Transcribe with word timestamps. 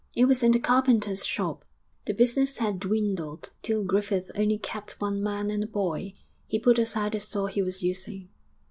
It 0.15 0.25
was 0.25 0.41
in 0.41 0.51
the 0.51 0.59
carpenter's 0.59 1.27
shop; 1.27 1.63
the 2.07 2.13
business 2.13 2.57
had 2.57 2.79
dwindled 2.79 3.51
till 3.61 3.83
Griffith 3.85 4.31
only 4.35 4.57
kept 4.57 4.99
one 4.99 5.21
man 5.21 5.51
and 5.51 5.63
a 5.63 5.67
boy; 5.67 6.13
he 6.47 6.57
put 6.57 6.79
aside 6.79 7.11
the 7.11 7.19
saw 7.19 7.45
he 7.45 7.61
was 7.61 7.83
using. 7.83 8.27